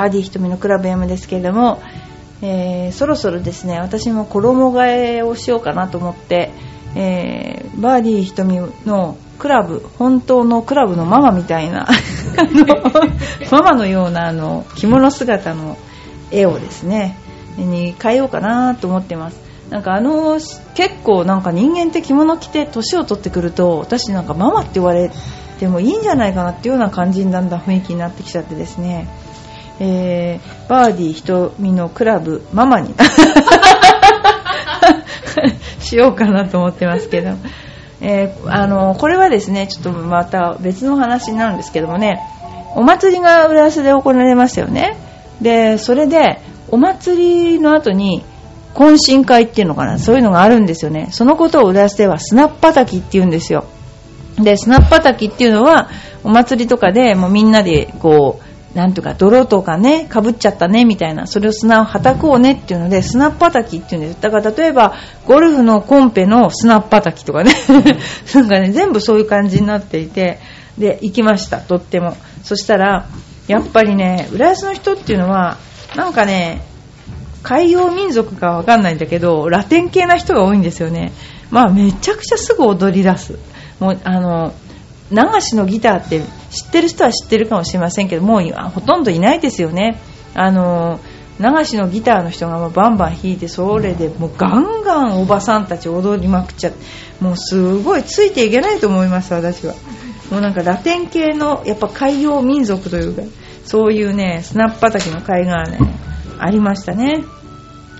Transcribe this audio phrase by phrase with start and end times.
[0.00, 1.82] バーディー瞳のクラブ M ですけれども、
[2.40, 4.86] えー、そろそろですね私も衣替
[5.18, 6.52] えをしようかなと思って、
[6.96, 11.86] えー、バーディー瞳のクラブ本当のクラブのママみたいな
[13.50, 15.76] ママのようなあの着物姿の
[16.30, 17.18] 絵をですね
[17.58, 19.50] に変えようかなと思ってます。
[19.68, 20.40] なんかあの
[20.74, 25.10] 結構なんか人間って着物着て年を取ってくると私なんかママって言われ
[25.58, 29.06] てもいいんじゃないかなっていうような感じにだんだ雰囲気になってきちゃってですね、
[29.80, 32.94] えー、バーディー瞳のクラブママに
[35.80, 37.30] しようかなと思ってますけど、
[38.02, 42.20] えー、あのこれはですねちょっとまた別の話なんですけどもね。
[42.76, 44.96] お祭りが浦安で行われましたよね。
[45.40, 46.40] でそれで
[46.70, 48.22] お祭りの後に
[48.74, 49.98] 懇親会っていうのかな。
[49.98, 51.08] そういうのがあるんですよね。
[51.10, 53.64] そのことを浦安ではスナップ叩きって言うんですよ。
[54.38, 55.88] でスナップ叩きっていうのは
[56.22, 64.20] お祭りとかでもうみんなでこうなんとか泥とかねかぶっちゃったねみたいなそれを砂をはたこうねっていうのでスナップ叩きっていうんです。
[64.20, 64.94] だから例えば
[65.26, 67.52] ゴルフのコンペのスナップ叩きとかね
[68.34, 70.38] なんかね全部そういう感じになっていて
[70.78, 72.16] で行きましたとっても。
[72.42, 73.06] そしたら
[73.48, 75.58] やっぱりね浦安の人っていうのは
[75.96, 76.62] なんかね
[77.42, 81.12] 海洋民族かわかんないんだけどラテン系な人が多いんですよね。
[81.50, 83.38] まあめちゃくちゃすぐ踊り出す。
[83.80, 84.52] もうあの
[85.10, 90.00] 流しのギターって知ってる人は知ってるかもしれませんけどもうほとんどいないですよね。
[90.34, 91.00] あの
[91.40, 96.78] 流しのギターの人がバンバン弾いてそれでもうガンガンおばさんたち踊りまくっちゃって
[97.20, 99.74] もうすごいついていけないと思います私は。
[100.30, 103.22] もうなんかラテン系のやっぱ海洋民族というか
[103.64, 105.78] そういうねスナップ畑の会がね
[106.38, 107.24] ありましたね。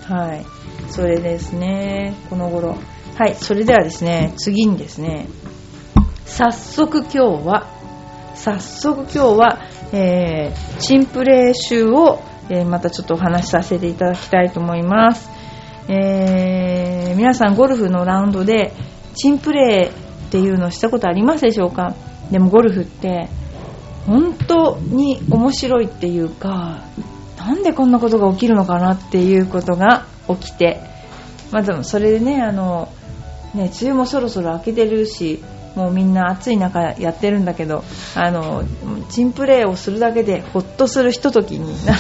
[0.05, 0.47] はい。
[0.91, 2.77] それですねこの頃。
[3.17, 5.27] はいそれではですね次にですね
[6.31, 7.67] 早速今日は
[8.35, 9.59] 早速今日は、
[9.93, 15.29] えー、チンプレー集を、えー、またちょっとお話しさせていただきたいと思います、
[15.89, 18.73] えー、皆さんゴルフのラウンドで
[19.17, 21.95] チンプレーっていうのをしたことありますでしょうか？
[22.31, 23.29] でもゴルフって
[24.07, 26.85] 本当に面白いっていうか
[27.37, 30.81] なんでこんなことが起きるのかなっていうことが起きて、
[31.51, 32.89] まあ、でもそれでねあの
[33.53, 35.43] ね梅雨もそろそろ明けてるし
[35.75, 38.65] もうみんな暑い中やってるんだけどあの
[39.09, 41.99] チンプレーをするだけでほっとするひとときになる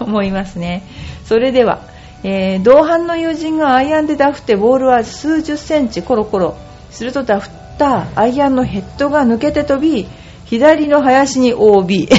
[0.00, 0.82] 思いますね。
[1.24, 1.80] それでは、
[2.22, 6.56] えー、同伴の友人がアイアンでダフってボールは数十センチコロコロ
[6.90, 10.06] するとダフったアイアンのヘッドが抜けて飛び
[10.44, 12.08] 左の林に OB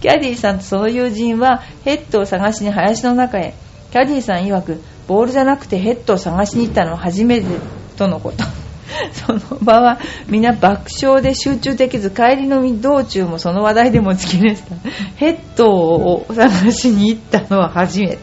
[0.00, 3.54] キャディーさんとその友人はヘッドを探しに林の中へ。
[3.90, 7.46] キャディーさん曰くボールじゃなくてヘッドを探しに行ったのは初めて
[7.98, 8.44] とのこと。
[9.12, 9.98] その場は
[10.28, 14.76] 皆爆笑で集中できず帰りの道中もその話題で持ちきれした。
[15.16, 18.18] ヘッドを探しに行ったのは初めて。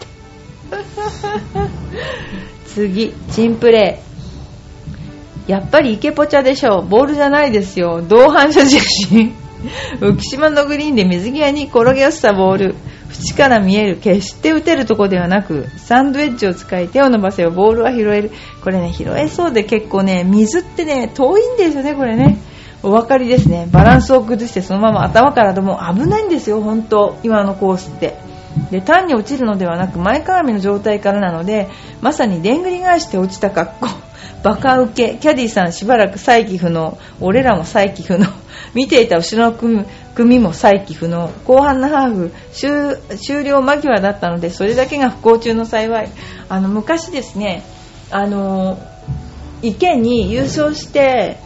[2.67, 5.51] 次チンプレー。
[5.51, 8.01] やっぱりイケポチャでしょボールじゃないですよ。
[8.07, 9.31] 同伴者印。
[9.99, 12.75] 浮島のグリーンで水際に転げ落ちたボール
[13.19, 18.31] 縁から見える決して打てるとこではなくサンドウェッジを使い手を伸ばせばボールは拾える。
[18.63, 22.37] これね拾えそうで結構ね水ってね遠いんですよねこれね。
[22.83, 23.67] お分かりですね。
[23.71, 27.17] バランスを崩してそのまま頭からでも危ないんですよ本当。
[27.23, 28.15] 今のコースって。
[28.71, 31.67] で単に落ちるのではなく前かがみの状態からなので
[32.01, 33.87] まさにでんぐり返して落ちた格好。
[34.43, 38.27] バカ受けキャディーさんしばらく再起不能俺らも再起不能
[38.75, 39.83] 見ていた後ろの組
[40.15, 41.29] 組も再起不能。
[41.45, 46.09] 後半のハーフ終了間際だったのでそれだけが不幸中の幸い。
[46.49, 47.63] あの昔ですね
[48.11, 48.79] あの
[49.61, 51.37] 池に優勝して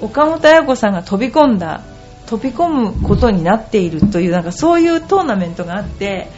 [0.00, 1.82] 岡本綾子さんが飛び込んだ
[2.26, 6.28] 飛び込むことになっているというなんかそういうトーナメントがあって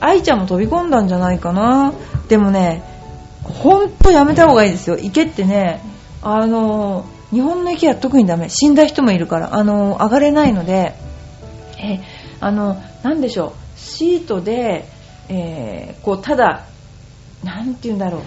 [0.00, 1.92] 愛ちゃんも飛び込んだんじゃないかな。
[2.28, 2.82] でもね
[3.42, 4.98] 本当やめた方がいいですよ。
[4.98, 5.82] 池ってね
[6.22, 8.48] あの日本の池は特にダメ。
[8.48, 10.94] 死んだ人もいるからあの上がれないので
[11.78, 12.00] え
[12.40, 13.78] あの何でしょう。
[13.78, 14.88] シートで、
[15.28, 16.64] えー、こうただ
[17.44, 18.22] 何て言うんだろう。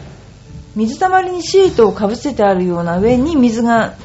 [0.75, 3.96] 水たまりにシートをかぶせてあるような上に水が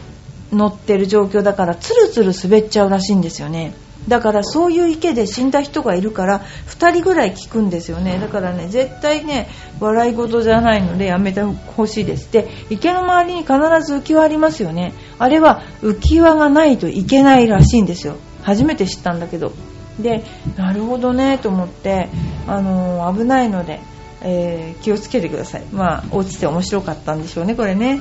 [0.52, 3.75] 乗ってる状況だからツルツル滑っちゃうらしいんですよね。
[4.08, 8.19] だからそういう池で死んだ人がいるから2人ぐらい聞くんですよね。
[8.19, 9.49] だからね絶対ね
[9.81, 12.31] 笑い事じゃないのでやめてほしいです。
[12.31, 14.93] で池の周りに必ず浮き輪ありますよね。
[15.19, 18.17] あれは浮き輪がないといけないらしいんですよ。
[18.44, 19.52] 初めて知ったんだけど。
[19.99, 20.25] で
[20.56, 22.08] なるほどねと思って、
[22.49, 23.81] あのー、危ないので、
[24.23, 25.64] えー、気をつけてください。
[25.73, 28.00] まあ落ちて面白かったんでしょうねこれね。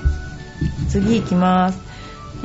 [0.90, 1.80] 次行きます。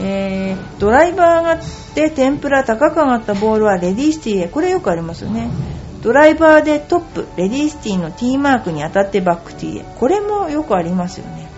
[0.01, 1.59] えー、ドライバーが
[1.95, 4.49] で天ぷら高く上がったボールはレディースティーへ。
[4.49, 5.49] これよくありますよね。
[6.03, 9.95] ドライバーでトップレディースティーの T マークに当たってバックティーへ。
[9.99, 11.49] これもよくありますよね。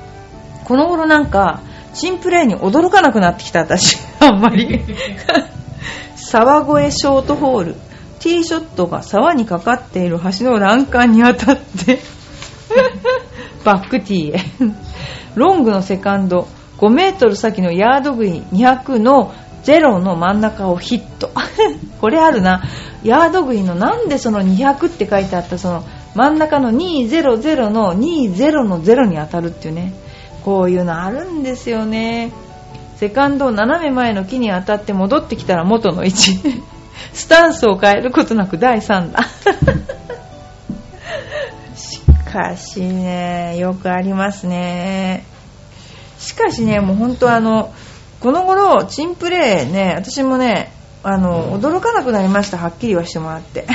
[0.64, 1.60] この頃なんか
[1.93, 3.98] 新プレーに驚かなくなってきた私。
[4.20, 4.81] あんまり。
[6.31, 7.75] 沢越ショートホール。
[8.21, 11.99] ティーショットが沢にかかっている橋の欄干に当たって。
[13.65, 14.41] バックティーへ。
[15.35, 16.47] ロングのセカンド。
[16.79, 19.35] 5メートル先のヤード杭200の
[19.65, 21.32] 0の真ん中をヒット。
[22.00, 22.62] これあるな。
[23.03, 25.82] ヤード杭のなんでその200って書いてあったその
[26.15, 29.93] 真ん中の200の20の0に当たるっていうね。
[30.44, 32.31] こういうのあるんですよね。
[33.00, 36.38] セカンド斜め前の木に当たって戻ってきたら元の位置
[37.14, 39.23] スタンスを変えることなく第3打
[41.75, 42.00] し
[42.31, 45.25] かしねよくありますね
[46.19, 47.73] しかしね、もう本当あの、
[48.20, 50.70] この頃、チンプレーね、私もね、
[51.03, 53.67] あの、驚かなくなりました、はっきりはしてもらって。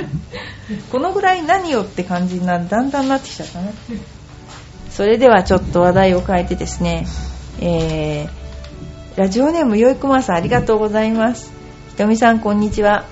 [0.90, 3.74] このぐらい何よって感じにな、だんだんなってきちゃったね。
[4.90, 7.06] それではちょっと話題を変えてですね、
[7.60, 8.35] えー、
[9.16, 11.50] ラジオネームよいこまさんありがとうございます。
[11.88, 13.06] ひとみさんこんにちは。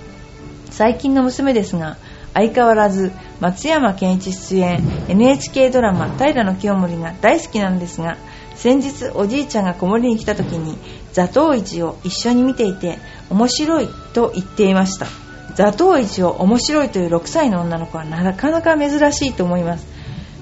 [0.71, 1.97] 最近の娘ですが、
[2.35, 3.11] 相変わらず
[3.41, 8.17] 松山ケンイチ出演 NHK ドラマ「平清盛」が大好きなんですが
[8.57, 10.77] 先日おじいちゃんが子守に来た時に
[11.13, 12.99] 座頭市を一緒に見ていて
[13.31, 15.07] 面白いと言っていました
[15.55, 19.87] 座頭市を面白いという6歳の女の子はなかなか珍しいと思います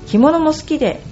[0.06, 1.02] 着物も好きで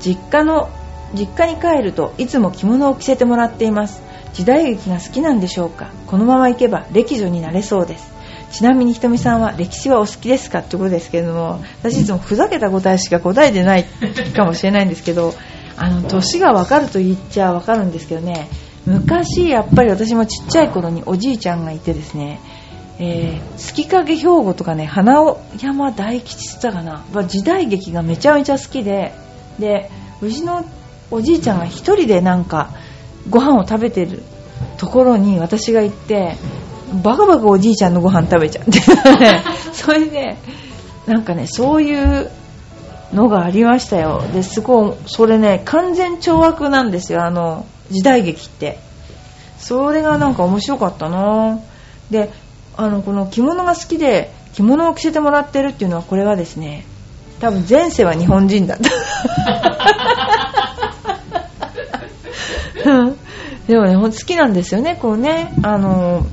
[0.00, 0.68] 実家の
[1.16, 4.02] 実家に帰るといつも着物を着せてもらっています。
[4.34, 5.90] 時代劇が好きなんでしょうか。
[6.06, 8.16] このまま行けば歴女になれそうです。
[8.52, 13.84] ちなみにひとみさんは歴史はお好きですかってことですけれども私いつもふざけた答えしか答えてない
[14.34, 15.34] かもしれないんですけど
[15.76, 18.48] あの年が分かると言っちゃ分かるんですけどね。
[18.86, 22.40] 昔やっぱり私もちっちゃい頃におじいちゃんがいてですね。
[22.98, 25.22] えー、月影兵庫とかね花
[25.58, 27.24] 山大吉って言ったかな。
[27.24, 29.12] 時代劇がめちゃめちゃ好きで。
[29.58, 29.90] で
[30.20, 30.64] うちの
[31.10, 32.70] おじいちゃんが1人でなんか
[33.30, 34.22] ご飯を食べてる
[34.78, 36.36] ところに私が行って
[37.02, 38.72] バカバカおじいちゃんのご飯食べちゃって
[39.72, 40.36] それで
[41.06, 42.30] なんかねそういう
[43.12, 44.22] のがありましたよ。
[44.34, 47.24] ですごいそれね完全懲悪なんですよ。
[47.24, 48.78] あの時代劇って。
[49.58, 51.60] それがなんか面白かったな。
[52.10, 52.30] で
[52.76, 56.84] あのこの着物が好きで着物を着せてもらってるっていうのはこれはですね
[57.40, 58.90] 多分前世は日本人だった
[63.66, 65.52] でもね好きなんですよねこうね。
[65.62, 66.26] あの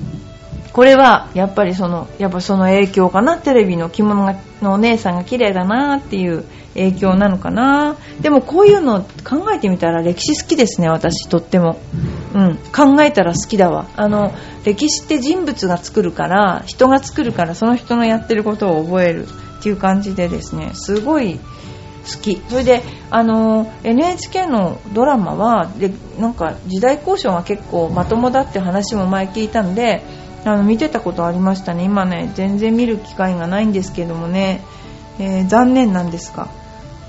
[0.72, 3.38] これはやっぱりそのやっぱその影響かな。
[3.38, 7.96] テレビの着物がのお姉さんが綺麗だなっていう影響なのかな。
[8.22, 11.80] でもこういうの考えてみたら歴史好きですね私とっても、
[12.34, 13.88] うん、考えたら好きだわ。
[13.96, 14.34] あの
[14.66, 19.28] 歴史って人物が作るから人が作るからその人のやってることを覚える
[19.60, 21.40] っていう感じでですねすごい
[22.04, 22.42] 好き。
[22.50, 30.04] それであの NHK のドラマはでなんか時代交渉が結構まともだって話も前聞いたんで
[30.46, 31.84] あの見てたことありましたね。
[31.84, 34.62] 今ね全然見る機会がないんですけどもね、
[35.20, 36.50] えー、残念なんですが、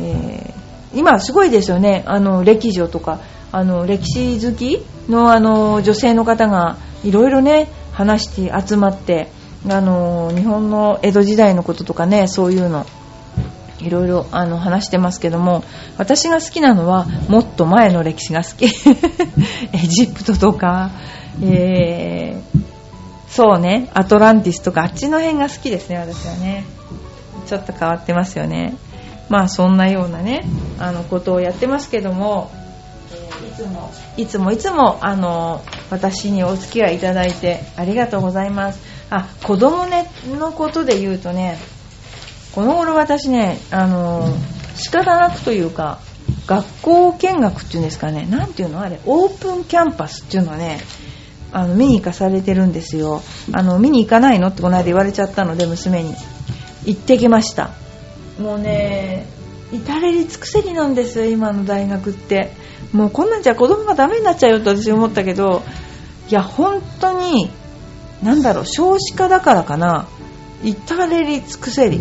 [0.01, 2.05] えー、今すごいですよね。
[2.07, 9.29] あの歴女とかあの歴史好きのあの女性の方がいろいろね話して集まって
[9.69, 12.87] あの日本の江戸時代のこととかねそういうの。
[13.85, 15.65] いろいろあの話してますけども
[15.99, 18.67] 私が好きなのはもっと前の歴史が好き
[19.73, 20.91] エジプトとか、
[21.43, 22.75] えー
[23.35, 26.65] そうね、アトランティスとかあっちの辺が好きですね、私はね。
[27.47, 28.77] ちょっと変わってますよね。
[29.29, 30.47] まあそんなようなね、
[30.79, 32.53] あのことをやってますけども、
[33.45, 38.79] いつも、いつもいつも、あの、私にお付き合いいただいてありがとうございます。
[39.11, 41.59] あ、子供ね、のことで言うとね、
[42.55, 44.29] この頃私ね、あの、
[44.77, 46.01] 仕方なくというか、
[46.47, 50.81] 学校見学っていうんですかね、なんていうのあれ、オープンキャンパスっていうのはね、
[51.55, 53.23] あの見に行かされてるんですよ。
[53.53, 56.15] あの見に行かないのってこの間言われちゃったので娘に。
[56.85, 57.71] 行ってきました。
[58.39, 59.27] もうね
[59.73, 62.53] 至れり尽くせりなんですよ今の大学って。
[62.93, 65.63] もうこんなんじゃ子供がダメになっちゃうよって私思ったけど
[66.29, 67.51] いや本当に
[68.23, 70.09] なんだろう少子化だからかな。
[70.65, 72.01] 至れり尽くせり。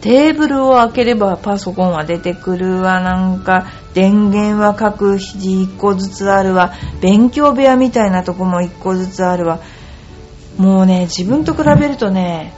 [0.00, 3.00] テーブルを開ければパソコンは出てくるわ。
[3.00, 6.72] なんか電源は各日1個ずつあるわ。
[7.00, 9.60] 勉強部屋みたいなとこも1個ずつあるわ。
[10.56, 12.52] もうね自分と比べるとね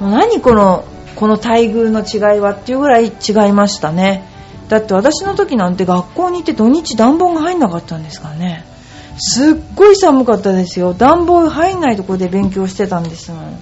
[0.00, 0.84] もう何この
[1.16, 4.24] この待遇の違いはっていうぐらい違いましたね。
[4.68, 8.64] だって私の時なんて学校に行って土日暖房が入んなかったんですからね。
[9.18, 10.94] すっごい寒かったですよ。
[10.94, 13.58] 暖房入んないとこで勉強してたんですもん。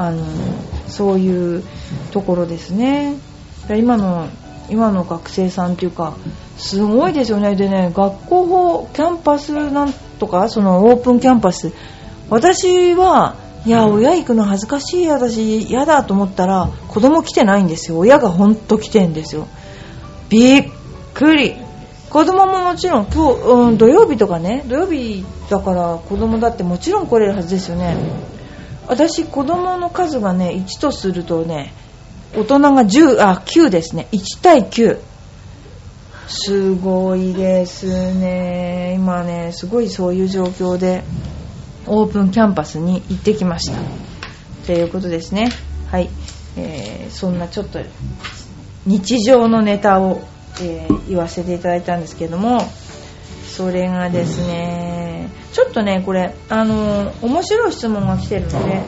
[0.00, 0.24] あの
[0.88, 1.62] そういう
[2.10, 3.16] ところですね。
[3.68, 4.28] 今の
[4.70, 6.14] 今の学生さんっていうか
[6.56, 7.54] すごいですよね。
[7.54, 11.72] でね学校法キャンパスなんとかそのオープンキャンパス。
[12.30, 17.98] 私はいや親行くの恥ずかしい私嫌だと思ったら子供来てないんですよ。
[17.98, 19.48] 親がほんと来てんですよ。
[20.30, 20.68] びっ
[21.12, 21.56] くり。
[22.08, 27.96] 子供ももちろん今日、うん、土曜日とかね土曜日だから子供だってもちろん来れるはずですよね。
[28.90, 31.72] 私子供の数がね1とするとね
[32.34, 34.08] 大人が10あ9ですね。
[34.10, 34.98] 1対9
[36.26, 38.94] すごいですね。
[38.96, 41.04] 今ねすごいそういう状況で
[41.86, 43.78] オープンキャンパスに行ってきました。
[44.66, 45.50] ということですね。
[45.88, 46.10] はい、
[46.56, 47.78] えー、そんなちょっと
[48.86, 50.20] 日常のネタを、
[50.60, 52.60] えー、言わせていただいたんですけども
[53.44, 55.09] それがですね
[55.52, 58.82] ちょっとねこれあの面白い質問が来てるので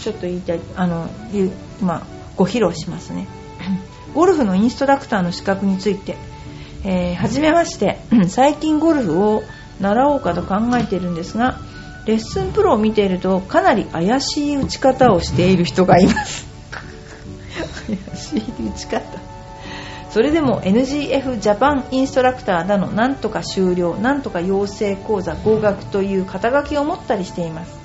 [0.00, 1.08] ちょっと言いたいあの
[1.80, 2.02] まあ、
[2.36, 3.26] ご披露しますね。
[4.14, 6.16] ゴルフのインストラクターの資格について、
[6.84, 7.98] えー、初めまして。
[8.28, 9.42] 最近ゴルフを
[9.80, 11.60] 習おうかと考えているんですが
[12.04, 16.46] レッスンプロを見ているとかなり怪しい打ち方をしている人がいます。
[17.86, 19.27] 怪しい打ち方
[20.10, 27.78] それでも NGF ジャパンインストラクターだのなんとか修了なんとか養成講座合格という肩書きを持ったりしています。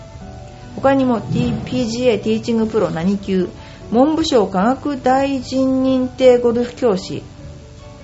[0.75, 3.49] 他にも TPGA ティーチングプロ何級
[3.91, 7.23] 文部省科学大臣認定ゴルフ教師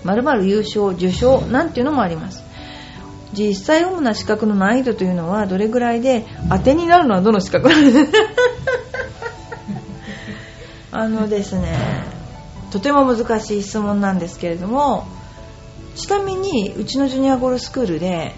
[0.04, 2.44] 〇〇優勝受賞なんていうのもあります。
[3.34, 7.70] 実際主な資格の難易度というのはどれぐらいで当てになるのはどの資格
[10.92, 11.78] あのですね
[12.72, 15.08] とても難しい質問なんですけれども
[15.96, 18.34] ちなみにうちのジュニアゴルフスクールで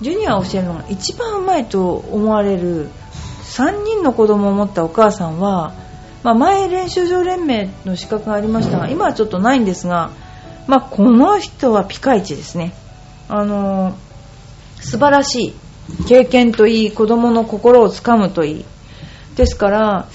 [0.00, 2.88] ジュニアを教えるのが一番うまいと思われる
[3.44, 5.72] 3人の子供を持ったお母さんは、
[6.22, 10.10] まあ、前練習場連盟の資格がありましたが今はちょっとないんですが、
[10.66, 12.74] まあ、この人はピカイチですね。
[13.28, 13.96] あの
[14.80, 15.54] 素晴らしい。
[16.08, 18.64] 経験といい子供の心をつかむといい。
[19.36, 20.08] ですから、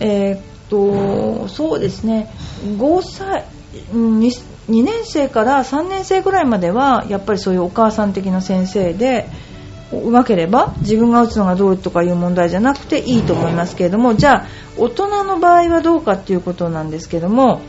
[0.00, 2.30] えー、っとそうですね。
[2.64, 3.44] 5歳
[3.92, 4.18] 2,
[4.70, 9.28] 2年生から3年生ぐらいまではやっぱりそういうお母さん的な先生で
[9.92, 14.46] うまければ自分が打つのがどうとかいう問題じゃなくていいと思いますけれどもじゃあ
[14.76, 17.60] 大人の場合はどうかっていうことなんですけども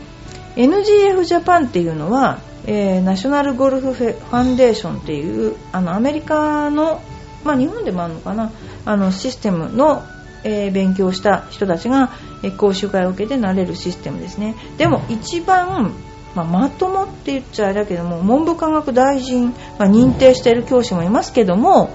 [0.56, 7.00] NGF ジャパンっていうのはえー、ナショナルゴルフファンデーションっていうあのアメリカの、
[7.44, 8.52] まあ、日本でもあるのかな
[8.84, 10.02] あのシステムの、
[10.44, 12.10] えー、勉強した人たちが、
[12.42, 14.54] えー、講習会を受けてなれるシステムですね。
[14.78, 15.92] でも一番、
[16.34, 21.90] まあ、まともって言っちゃあれだけども文部科学大臣が認定している教師もいますけども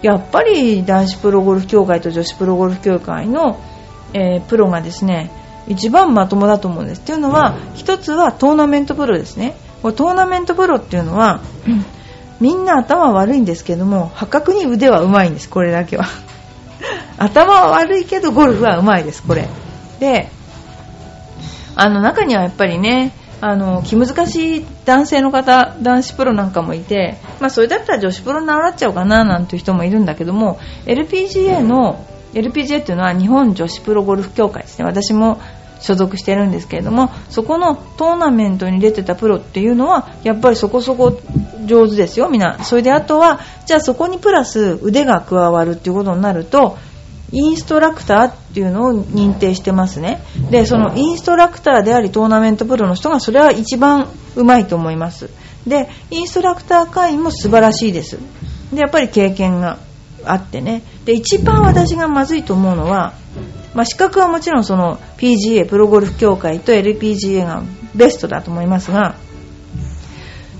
[0.00, 3.60] やっぱり男子プロゴルフ協会と女子プロゴルフ協会の、
[4.14, 5.30] えプロがですね
[5.68, 7.00] 一番まともだと思うんです。
[7.00, 9.56] っていうのは一つはトーナメントプロですね。
[9.82, 11.84] これトーナメントプロっていうのは、うん、
[12.40, 16.06] みんな頭悪いんですけども破格に腕はうまいんですこれだけは
[17.18, 19.48] 頭は悪いけどゴルフはうまいですこれ。
[20.00, 20.28] で
[21.74, 34.84] あの中にはやっぱりねあの気難しい男性の方男子プロなんかもいて、まあ、それだったら女子プロに習っちゃおうかななんていう人もいるんだけども LPGA の LPGA っていうのは日本女子プロゴルフ協会ですね。
[34.84, 35.40] 私も
[35.80, 41.20] 所属してるんですけれどもそこのトーナメントに出てたプロっていうのはやっぱりそこそこ
[41.66, 42.64] 上手ですよみんな。
[42.64, 46.78] それであとはじゃあそこにプラス腕が加わるっていうことになると
[47.32, 50.22] インストラクターっていうのを認定してますね。
[50.50, 55.30] でそのインストラクターでありトーナメントプロの人がそれは一番うまいと思います。
[55.66, 58.18] でインストラクター会員も素晴らしいです。
[58.72, 59.78] でやっぱり経験が
[60.24, 60.82] あってね。
[61.04, 63.14] で一番私がまずいと思うのは
[63.76, 67.62] まあ、資格はもちろんその PGA プロゴルフ協会と LPGA が
[67.94, 69.16] ベストだと思いますが、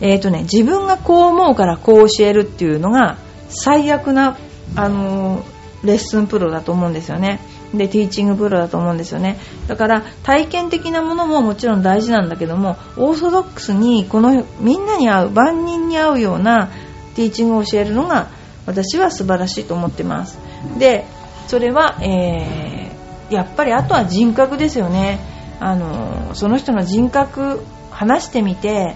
[0.03, 3.17] えーとね、自分がこう思うからこう教えるっていうのが
[3.49, 4.37] 最悪な、
[4.75, 7.41] あのー、レッスンプロだと思うんですよね。
[7.75, 9.39] でティーチングプロだと思うんですよね。
[9.67, 16.71] だから体験的なものももちろん大事なんだけどもオーソドックスにこのみんなに合う万人に合うような
[17.15, 18.29] ティーチングを教えるのが
[18.67, 20.39] 私は素晴らしいと思ってます。
[20.79, 21.05] で
[21.49, 22.97] それは、えー
[23.31, 25.19] やっぱりあとは人格ですよね。
[25.59, 28.95] あのその人の人格話してみて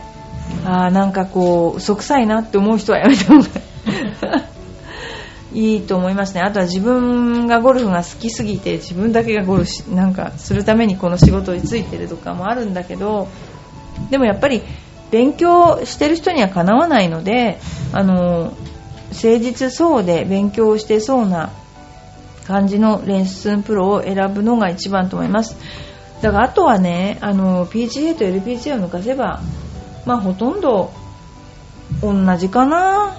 [0.64, 4.49] あなんかこう嘘くさいなって思う人はやめた方が
[5.52, 6.42] いいと思いますね。
[6.42, 13.28] あとは自分がゴルフが好きすぎて自分だけがゴルフなんかするためにこの仕事に就いてるとかもあるんだけど
[14.10, 14.62] でもやっぱり
[15.10, 17.58] 勉強してる人にはかなわないので
[17.92, 18.54] あの
[19.10, 21.50] 誠実そうで勉強してそうな
[22.46, 25.56] 感じのレッスンプロを選ぶのが一番と思います。
[26.22, 29.40] だからあとはねあの PGA と LPGA を抜かせば
[30.06, 30.92] まあほとんど
[32.02, 33.16] 同じかな。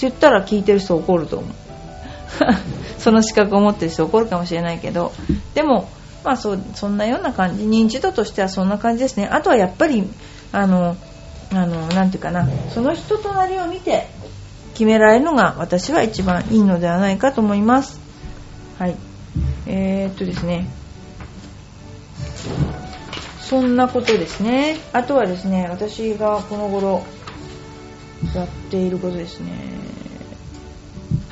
[0.00, 1.50] 言ったら聞いてる人怒ると思う。
[2.98, 5.12] その資格を持ってる人怒るかもしれないけど
[5.54, 5.88] でも
[6.24, 7.64] まあそそんなような感じ。
[7.64, 9.28] 認知度としてはそんな感じですね。
[9.30, 10.08] あとはやっぱり
[10.52, 10.96] あの
[11.52, 12.48] あのなんていうかな。
[12.72, 14.08] その人となりを見て
[14.72, 18.00] 決められるのが私は一番いいのではないかと思います。
[18.78, 18.96] はい。
[19.66, 20.66] えー、っとですね。
[23.40, 24.78] そんなことですね。
[24.94, 27.04] あとはですね私がこの頃
[28.34, 29.83] やっていることですね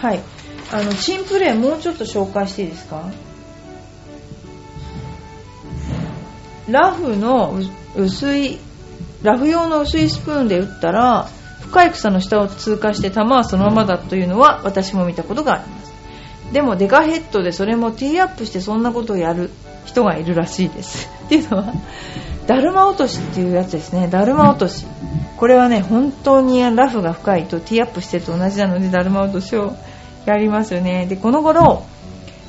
[0.03, 0.21] はい。
[0.73, 3.05] あのチンプレーもうちょっと紹介していいですか？
[6.69, 7.57] ラフの
[7.95, 8.59] 薄い
[9.23, 11.29] ラフ用の薄いスプーンで打ったら
[11.61, 15.93] 深い草の下を通過して球はそのままだというのは私も見たことがあります。
[16.53, 19.51] でもデカヘッドでそれもティーアップしてそんなことをやる
[19.85, 21.09] 人がいるらしいです。
[21.27, 21.73] っていうのは
[22.49, 24.09] だるま落としっていうやつですね。
[24.09, 24.85] だるま落とし。
[25.37, 29.75] これはね本当にラフが深いとティーアップしてると同じなのでだるま落としを
[30.27, 31.07] やりますよね。
[31.07, 31.85] でこの頃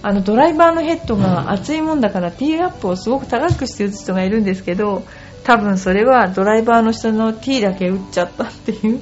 [0.02, 5.04] あのドライバーのヘッドが熱いもんだからティーアップをすごく高くして打つ人がいるんですけど
[5.46, 9.00] 多分それはドライバーの人の T だけ打っちゃったっていう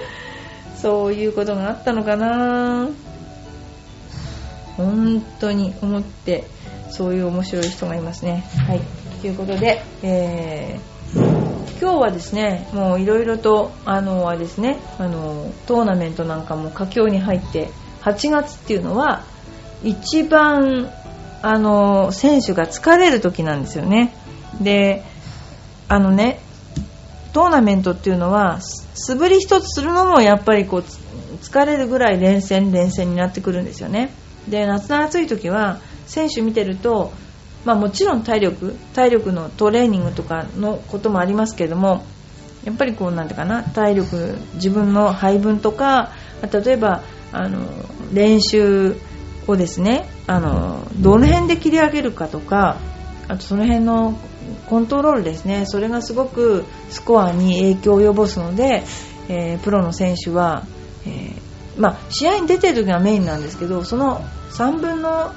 [0.76, 2.88] そういうことがあったのかな。
[4.76, 6.44] 本当に思って
[6.90, 8.44] そういう面白い人がいますね。
[8.66, 8.80] はい。
[9.22, 17.70] ということで、えー、今日はですねもういろいろとあのはですねあのトーナメントなんかも佳境に入って
[18.06, 19.24] 8月っていうのは
[19.82, 20.90] 一番
[21.42, 24.14] あの選手が疲れる時なんですよね。
[24.60, 25.02] で
[25.88, 26.40] あのね
[27.32, 30.84] トーナメントっていうのは素振り一つするのもやっぱりこう
[31.42, 34.12] 疲れるぐらい連戦連戦になってくるんですよね。
[34.48, 37.12] で夏の暑い時は選手見てると、
[37.64, 42.04] まあ、もちろん体力体力のトレーニングとかのこともありますけども
[42.64, 46.12] やっぱりこうなんていうかな体力自分の配分とか
[46.52, 47.66] 例えばあの
[48.12, 48.96] 練習
[49.46, 52.78] をですねあのどの辺で切り上げるかとか
[53.28, 54.18] あとその辺の
[54.68, 58.84] コントロールですねそれがすごくスコアに影響を及ぼすので、
[59.28, 60.64] えー、プロの選手は、
[61.04, 65.32] えー、まあ、試合に出てる時がメインなんですけどその3分の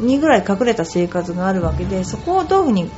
[0.00, 2.90] 2ぐらい隠れた生活があるわけでそこをどういうふうに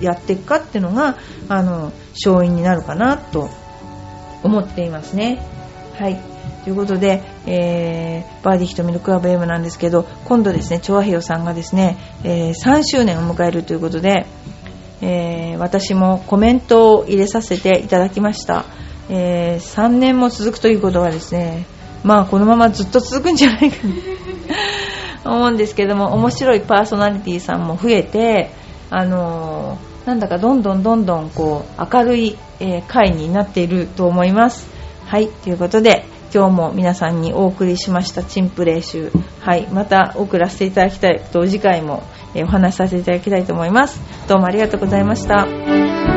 [0.00, 1.16] やっていくかっていうのが
[1.48, 3.50] あの勝因になるかなと
[4.42, 5.44] 思っていますね。
[5.98, 6.27] はい
[6.64, 14.26] ということで、えー、バーディーひとみのクラブ M なんですけど今度ですね、チョアヘヨさんがですね、えー、3周年を迎えるということで、
[15.00, 18.64] えー、私もコメントを入れさせていただきました、
[19.08, 21.66] えー、3年も続くということはですね
[22.02, 23.76] まあこのままずっと続くんじゃないか
[25.24, 28.50] と 思うんですけども面白いパーソナリティさんも増えて
[28.90, 34.68] あのー、なんだかどんどんどんどんこう明るい、えー、回になっていると思います。
[35.06, 39.10] はいということで今日も皆さんにお送りしましたチンプレー集。
[39.40, 42.02] はいまた送らせていただきたいと次回も
[42.34, 44.00] お話しさせていただきたいと思います。
[44.28, 46.07] どうもありがとうございました。